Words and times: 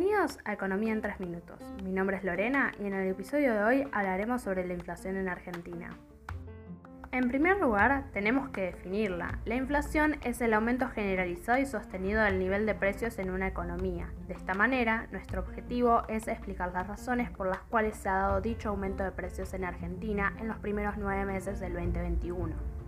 Bienvenidos 0.00 0.38
a 0.46 0.54
Economía 0.54 0.94
en 0.94 1.02
3 1.02 1.20
Minutos. 1.20 1.60
Mi 1.84 1.92
nombre 1.92 2.16
es 2.16 2.24
Lorena 2.24 2.72
y 2.80 2.86
en 2.86 2.94
el 2.94 3.06
episodio 3.10 3.52
de 3.52 3.62
hoy 3.62 3.88
hablaremos 3.92 4.40
sobre 4.40 4.66
la 4.66 4.72
inflación 4.72 5.18
en 5.18 5.28
Argentina. 5.28 5.94
En 7.12 7.28
primer 7.28 7.60
lugar, 7.60 8.04
tenemos 8.14 8.48
que 8.48 8.62
definirla. 8.62 9.40
La 9.44 9.56
inflación 9.56 10.16
es 10.24 10.40
el 10.40 10.54
aumento 10.54 10.88
generalizado 10.88 11.58
y 11.58 11.66
sostenido 11.66 12.22
del 12.22 12.38
nivel 12.38 12.64
de 12.64 12.74
precios 12.74 13.18
en 13.18 13.28
una 13.28 13.48
economía. 13.48 14.10
De 14.26 14.32
esta 14.32 14.54
manera, 14.54 15.06
nuestro 15.12 15.42
objetivo 15.42 16.04
es 16.08 16.28
explicar 16.28 16.72
las 16.72 16.86
razones 16.86 17.30
por 17.30 17.48
las 17.48 17.60
cuales 17.64 17.94
se 17.98 18.08
ha 18.08 18.14
dado 18.14 18.40
dicho 18.40 18.70
aumento 18.70 19.04
de 19.04 19.12
precios 19.12 19.52
en 19.52 19.66
Argentina 19.66 20.32
en 20.40 20.48
los 20.48 20.56
primeros 20.60 20.96
nueve 20.96 21.26
meses 21.26 21.60
del 21.60 21.74
2021. 21.74 22.79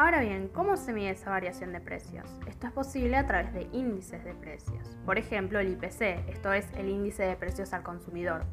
Ahora 0.00 0.20
bien, 0.20 0.46
¿cómo 0.54 0.76
se 0.76 0.92
mide 0.92 1.10
esa 1.10 1.30
variación 1.30 1.72
de 1.72 1.80
precios? 1.80 2.24
Esto 2.46 2.68
es 2.68 2.72
posible 2.72 3.16
a 3.16 3.26
través 3.26 3.52
de 3.52 3.66
índices 3.72 4.22
de 4.24 4.32
precios. 4.32 4.96
Por 5.04 5.18
ejemplo, 5.18 5.58
el 5.58 5.72
IPC, 5.72 6.28
esto 6.28 6.52
es 6.52 6.70
el 6.76 6.88
índice 6.88 7.24
de 7.24 7.34
precios 7.34 7.72
al 7.72 7.82
consumidor. 7.82 8.44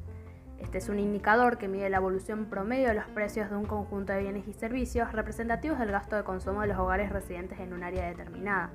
Este 0.57 0.79
es 0.79 0.89
un 0.89 0.97
indicador 0.97 1.59
que 1.59 1.67
mide 1.67 1.87
la 1.91 1.97
evolución 1.97 2.45
promedio 2.45 2.87
de 2.87 2.95
los 2.95 3.05
precios 3.09 3.51
de 3.51 3.57
un 3.57 3.65
conjunto 3.65 4.11
de 4.11 4.23
bienes 4.23 4.47
y 4.47 4.53
servicios 4.53 5.11
representativos 5.11 5.77
del 5.77 5.91
gasto 5.91 6.15
de 6.15 6.23
consumo 6.23 6.61
de 6.61 6.67
los 6.67 6.79
hogares 6.79 7.11
residentes 7.11 7.59
en 7.59 7.73
un 7.73 7.83
área 7.83 8.07
determinada. 8.07 8.71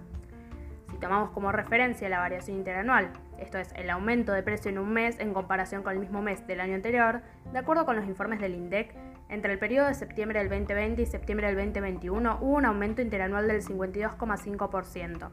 Si 0.92 0.96
tomamos 0.98 1.30
como 1.30 1.50
referencia 1.50 2.08
la 2.08 2.20
variación 2.20 2.56
interanual, 2.56 3.10
esto 3.40 3.58
es 3.58 3.72
el 3.74 3.90
aumento 3.90 4.30
de 4.30 4.44
precio 4.44 4.70
en 4.70 4.78
un 4.78 4.92
mes 4.92 5.18
en 5.18 5.34
comparación 5.34 5.82
con 5.82 5.94
el 5.94 5.98
mismo 5.98 6.22
mes 6.22 6.46
del 6.46 6.60
año 6.60 6.76
anterior, 6.76 7.22
de 7.52 7.58
acuerdo 7.58 7.84
con 7.84 7.96
los 7.96 8.06
informes 8.06 8.38
del 8.38 8.54
INDEC, 8.54 8.94
entre 9.30 9.52
el 9.52 9.58
periodo 9.58 9.88
de 9.88 9.94
septiembre 9.94 10.40
del 10.40 10.48
2020 10.48 11.02
y 11.02 11.06
septiembre 11.06 11.46
del 11.46 11.56
2021 11.56 12.38
hubo 12.40 12.56
un 12.56 12.66
aumento 12.66 13.00
interanual 13.00 13.48
del 13.48 13.62
52,5%. 13.62 15.30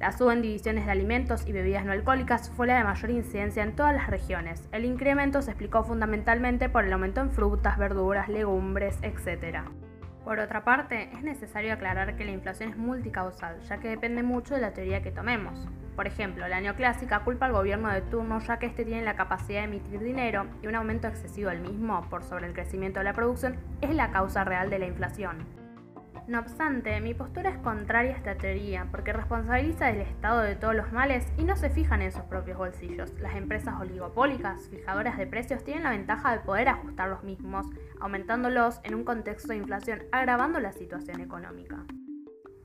La 0.00 0.12
suba 0.12 0.32
en 0.32 0.40
divisiones 0.40 0.86
de 0.86 0.92
alimentos 0.92 1.46
y 1.46 1.52
bebidas 1.52 1.84
no 1.84 1.92
alcohólicas 1.92 2.50
fue 2.50 2.66
la 2.66 2.78
de 2.78 2.84
mayor 2.84 3.10
incidencia 3.10 3.62
en 3.62 3.76
todas 3.76 3.94
las 3.94 4.08
regiones. 4.08 4.66
El 4.72 4.86
incremento 4.86 5.42
se 5.42 5.50
explicó 5.50 5.84
fundamentalmente 5.84 6.68
por 6.70 6.84
el 6.84 6.92
aumento 6.92 7.20
en 7.20 7.30
frutas, 7.30 7.76
verduras, 7.76 8.28
legumbres, 8.28 8.98
etc. 9.02 9.58
Por 10.24 10.38
otra 10.38 10.64
parte, 10.64 11.10
es 11.14 11.22
necesario 11.22 11.72
aclarar 11.72 12.16
que 12.16 12.24
la 12.24 12.30
inflación 12.30 12.70
es 12.70 12.76
multicausal, 12.76 13.60
ya 13.62 13.78
que 13.78 13.88
depende 13.88 14.22
mucho 14.22 14.54
de 14.54 14.60
la 14.60 14.72
teoría 14.72 15.02
que 15.02 15.10
tomemos. 15.10 15.66
Por 15.96 16.06
ejemplo, 16.06 16.46
la 16.46 16.60
neoclásica 16.60 17.20
culpa 17.20 17.46
al 17.46 17.52
gobierno 17.52 17.90
de 17.90 18.02
turno 18.02 18.38
ya 18.40 18.58
que 18.58 18.66
éste 18.66 18.84
tiene 18.84 19.02
la 19.02 19.16
capacidad 19.16 19.60
de 19.60 19.64
emitir 19.66 20.00
dinero 20.00 20.46
y 20.62 20.66
un 20.66 20.74
aumento 20.74 21.08
excesivo 21.08 21.50
del 21.50 21.60
mismo 21.60 22.06
por 22.08 22.22
sobre 22.22 22.46
el 22.46 22.54
crecimiento 22.54 23.00
de 23.00 23.04
la 23.04 23.12
producción 23.12 23.56
es 23.80 23.94
la 23.94 24.10
causa 24.10 24.44
real 24.44 24.70
de 24.70 24.78
la 24.78 24.86
inflación. 24.86 25.59
No 26.26 26.38
obstante, 26.38 27.00
mi 27.00 27.14
postura 27.14 27.50
es 27.50 27.58
contraria 27.58 28.14
a 28.14 28.16
esta 28.16 28.34
teoría, 28.36 28.86
porque 28.90 29.12
responsabiliza 29.12 29.86
del 29.86 30.02
Estado 30.02 30.42
de 30.42 30.54
todos 30.54 30.74
los 30.74 30.92
males 30.92 31.26
y 31.36 31.44
no 31.44 31.56
se 31.56 31.70
fijan 31.70 32.02
en 32.02 32.12
sus 32.12 32.22
propios 32.22 32.58
bolsillos. 32.58 33.12
Las 33.20 33.34
empresas 33.34 33.80
oligopólicas, 33.80 34.68
fijadoras 34.68 35.18
de 35.18 35.26
precios, 35.26 35.64
tienen 35.64 35.84
la 35.84 35.90
ventaja 35.90 36.32
de 36.32 36.40
poder 36.40 36.68
ajustar 36.68 37.08
los 37.08 37.24
mismos, 37.24 37.66
aumentándolos 38.00 38.80
en 38.84 38.94
un 38.94 39.04
contexto 39.04 39.48
de 39.48 39.56
inflación, 39.56 40.02
agravando 40.12 40.60
la 40.60 40.72
situación 40.72 41.20
económica. 41.20 41.84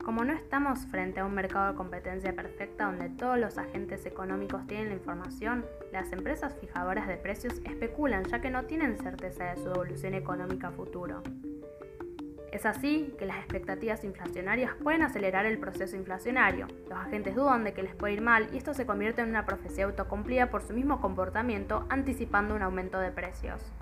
Como 0.04 0.24
no 0.24 0.32
estamos 0.34 0.86
frente 0.86 1.18
a 1.18 1.24
un 1.24 1.34
mercado 1.34 1.72
de 1.72 1.76
competencia 1.76 2.32
perfecta 2.32 2.84
donde 2.84 3.08
todos 3.10 3.40
los 3.40 3.58
agentes 3.58 4.06
económicos 4.06 4.64
tienen 4.68 4.90
la 4.90 4.94
información, 4.94 5.64
las 5.92 6.12
empresas 6.12 6.54
fijadoras 6.60 7.08
de 7.08 7.16
precios 7.16 7.60
especulan 7.64 8.22
ya 8.26 8.40
que 8.40 8.50
no 8.50 8.66
tienen 8.66 8.98
certeza 8.98 9.46
de 9.46 9.56
su 9.56 9.68
evolución 9.68 10.14
económica 10.14 10.70
futuro. 10.70 11.24
Es 12.52 12.64
así 12.64 13.14
que 13.18 13.26
las 13.26 13.38
expectativas 13.38 14.04
inflacionarias 14.04 14.72
pueden 14.82 15.02
acelerar 15.02 15.46
el 15.46 15.58
proceso 15.58 15.96
inflacionario. 15.96 16.68
Los 16.88 16.98
agentes 16.98 17.34
dudan 17.34 17.64
de 17.64 17.72
que 17.72 17.82
les 17.82 17.94
puede 17.94 18.14
ir 18.14 18.22
mal 18.22 18.48
y 18.52 18.56
esto 18.56 18.72
se 18.74 18.86
convierte 18.86 19.20
en 19.22 19.30
una 19.30 19.46
profecía 19.46 19.84
autocumplida 19.84 20.50
por 20.50 20.62
su 20.62 20.72
mismo 20.72 21.00
comportamiento, 21.00 21.86
anticipando 21.88 22.54
un 22.54 22.62
aumento 22.62 22.98
de 22.98 23.10
precios. 23.10 23.72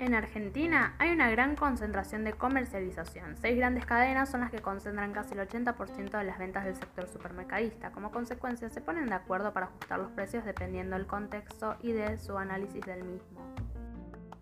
En 0.00 0.14
Argentina 0.14 0.94
hay 0.98 1.10
una 1.10 1.28
gran 1.28 1.56
concentración 1.56 2.22
de 2.22 2.32
comercialización. 2.32 3.36
Seis 3.36 3.56
grandes 3.56 3.84
cadenas 3.84 4.28
son 4.28 4.40
las 4.40 4.50
que 4.52 4.60
concentran 4.60 5.12
casi 5.12 5.34
el 5.34 5.40
80% 5.40 6.18
de 6.18 6.24
las 6.24 6.38
ventas 6.38 6.64
del 6.64 6.76
sector 6.76 7.08
supermercadista. 7.08 7.90
Como 7.90 8.12
consecuencia, 8.12 8.70
se 8.70 8.80
ponen 8.80 9.06
de 9.06 9.16
acuerdo 9.16 9.52
para 9.52 9.66
ajustar 9.66 9.98
los 9.98 10.12
precios 10.12 10.44
dependiendo 10.44 10.94
del 10.94 11.06
contexto 11.06 11.76
y 11.82 11.90
de 11.90 12.16
su 12.16 12.38
análisis 12.38 12.84
del 12.86 13.02
mismo. 13.02 13.57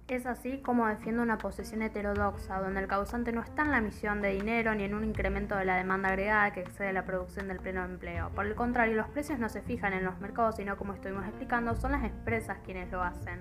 Es 0.09 0.25
así 0.25 0.59
como 0.59 0.87
defiende 0.87 1.21
una 1.21 1.37
posición 1.37 1.83
heterodoxa, 1.83 2.61
donde 2.61 2.79
el 2.79 2.87
causante 2.87 3.33
no 3.33 3.43
está 3.43 3.63
en 3.63 3.73
la 3.73 3.79
emisión 3.79 4.23
de 4.23 4.35
dinero 4.35 4.73
ni 4.73 4.85
en 4.85 4.95
un 4.95 5.03
incremento 5.03 5.57
de 5.57 5.65
la 5.65 5.75
demanda 5.75 6.11
agregada 6.11 6.53
que 6.53 6.61
excede 6.61 6.93
la 6.93 7.05
producción 7.05 7.49
del 7.49 7.59
pleno 7.59 7.85
empleo. 7.85 8.31
Por 8.31 8.47
el 8.47 8.55
contrario, 8.55 8.95
los 8.95 9.09
precios 9.09 9.41
no 9.41 9.49
se 9.49 9.63
fijan 9.63 9.93
en 9.95 10.05
los 10.05 10.21
mercados, 10.21 10.57
sino 10.57 10.77
como 10.77 10.95
estuvimos 10.95 11.27
explicando, 11.27 11.75
son 11.75 11.91
las 11.91 12.05
empresas 12.05 12.59
quienes 12.65 12.89
lo 12.93 13.03
hacen. 13.03 13.41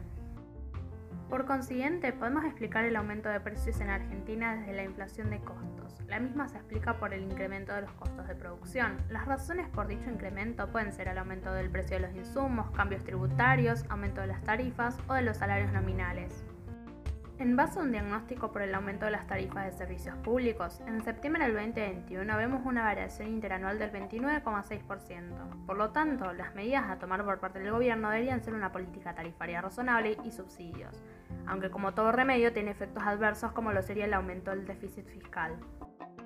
Por 1.29 1.45
consiguiente, 1.45 2.13
podemos 2.13 2.43
explicar 2.45 2.83
el 2.83 2.95
aumento 2.95 3.29
de 3.29 3.39
precios 3.41 3.79
en 3.79 3.91
Argentina 3.91 4.55
desde 4.55 4.73
la 4.73 4.83
inflación 4.85 5.29
de 5.29 5.41
costos. 5.41 6.01
La 6.07 6.19
misma 6.19 6.47
se 6.47 6.57
explica 6.57 6.97
por 6.97 7.13
el 7.13 7.21
incremento 7.21 7.73
de 7.73 7.81
los 7.81 7.91
costos 7.91 8.27
de 8.27 8.33
producción. 8.33 8.97
Las 9.09 9.27
razones 9.27 9.67
por 9.69 9.87
dicho 9.87 10.09
incremento 10.09 10.71
pueden 10.71 10.93
ser 10.93 11.09
el 11.09 11.19
aumento 11.19 11.53
del 11.53 11.69
precio 11.69 11.97
de 11.97 12.07
los 12.07 12.15
insumos, 12.15 12.71
cambios 12.71 13.03
tributarios, 13.03 13.85
aumento 13.89 14.21
de 14.21 14.27
las 14.27 14.41
tarifas 14.41 14.97
o 15.07 15.13
de 15.13 15.21
los 15.21 15.37
salarios 15.37 15.71
nominales. 15.71 16.43
En 17.37 17.57
base 17.57 17.79
a 17.79 17.81
un 17.81 17.91
diagnóstico 17.91 18.53
por 18.53 18.61
el 18.61 18.73
aumento 18.73 19.03
de 19.05 19.11
las 19.11 19.27
tarifas 19.27 19.65
de 19.65 19.73
servicios 19.73 20.15
públicos, 20.19 20.81
en 20.87 21.03
septiembre 21.03 21.43
del 21.43 21.53
2021 21.53 22.37
vemos 22.37 22.65
una 22.65 22.83
variación 22.83 23.27
interanual 23.27 23.77
del 23.77 23.91
29,6%. 23.91 25.65
Por 25.65 25.77
lo 25.77 25.89
tanto, 25.89 26.31
las 26.31 26.55
medidas 26.55 26.89
a 26.89 26.97
tomar 26.97 27.25
por 27.25 27.41
parte 27.41 27.59
del 27.59 27.71
gobierno 27.71 28.09
deberían 28.09 28.41
ser 28.41 28.53
una 28.53 28.71
política 28.71 29.13
tarifaria 29.13 29.59
razonable 29.59 30.17
y 30.23 30.31
subsidios, 30.31 31.03
aunque 31.45 31.69
como 31.69 31.93
todo 31.93 32.13
remedio 32.13 32.53
tiene 32.53 32.71
efectos 32.71 33.03
adversos 33.03 33.51
como 33.51 33.73
lo 33.73 33.81
sería 33.81 34.05
el 34.05 34.13
aumento 34.13 34.51
del 34.51 34.65
déficit 34.65 35.05
fiscal. 35.05 35.57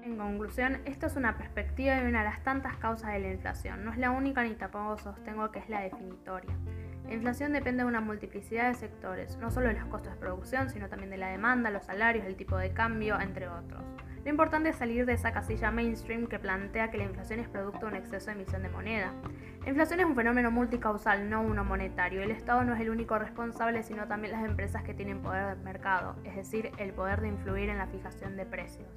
En 0.03 0.16
conclusión, 0.16 0.80
esto 0.86 1.08
es 1.08 1.16
una 1.16 1.38
perspectiva 1.38 1.96
de 1.96 2.08
una 2.08 2.19
de 2.19 2.30
las 2.30 2.44
tantas 2.44 2.78
causas 2.78 3.14
de 3.14 3.19
la 3.19 3.31
inflación. 3.31 3.84
No 3.84 3.92
es 3.92 3.98
la 3.98 4.12
única 4.12 4.44
ni 4.44 4.53
tampoco 4.53 5.00
sostengo 5.00 5.52
que 5.52 5.58
es 5.58 5.69
la 5.69 5.81
definitoria. 5.81 6.56
La 7.09 7.16
inflación 7.16 7.53
depende 7.53 7.81
de 7.81 7.90
una 7.90 8.02
multiplicidad 8.02 8.68
de 8.68 8.75
sectores, 8.75 9.36
no 9.38 9.50
solo 9.50 9.70
de 9.70 9.74
los 9.74 9.86
costos 9.86 10.14
de 10.14 10.20
producción, 10.20 10.70
sino 10.70 10.90
también 10.90 11.09
de 11.09 11.18
la 11.18 11.30
demanda, 11.30 11.72
los 11.72 11.86
salarios, 11.86 12.24
el 12.28 12.36
tipo 12.36 12.56
de 12.56 12.72
cambio, 12.72 13.20
entre 13.20 13.47
otros. 13.50 13.81
Lo 14.24 14.30
importante 14.30 14.70
es 14.70 14.75
salir 14.75 15.08
de 15.08 15.14
esa 15.14 15.34
casilla 15.34 15.72
mainstream 15.72 16.28
que 16.28 16.38
plantea 16.38 16.92
que 16.92 17.00
la 17.00 17.06
inflación 17.06 17.40
es 17.40 17.48
producto 17.50 17.80
de 17.80 17.86
un 17.88 17.96
exceso 17.96 18.28
de 18.28 18.34
emisión 18.34 18.62
de 18.62 18.69
moneda. 18.69 19.12
La 19.64 19.69
inflación 19.69 20.00
es 20.02 20.06
un 20.06 20.16
fenómeno 20.16 20.52
multicausal, 20.52 21.28
no 21.31 21.42
uno 21.42 21.64
monetario. 21.64 22.22
El 22.22 22.30
Estado 22.30 22.64
no 22.64 22.75
es 22.75 22.80
el 22.80 22.92
único 22.92 23.18
responsable, 23.18 23.81
sino 23.81 24.08
también 24.08 24.34
las 24.34 24.46
empresas 24.46 24.84
que 24.84 24.94
tienen 24.94 25.24
poder 25.24 25.58
de 25.58 25.64
mercado, 25.64 26.16
es 26.25 26.36
decir, 26.36 26.69
el 26.78 26.94
poder 26.94 27.22
de 27.22 27.30
influir 27.30 27.69
en 27.69 27.80
la 27.80 27.88
fijación 27.88 28.38
de 28.38 28.46
precios. 28.46 28.88